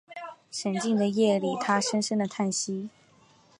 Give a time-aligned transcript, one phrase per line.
[0.49, 2.89] 沈静的夜里他深深的叹息